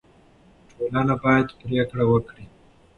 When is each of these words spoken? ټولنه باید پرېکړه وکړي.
ټولنه 0.75 1.15
باید 1.23 1.47
پرېکړه 1.59 2.03
وکړي. 2.07 2.45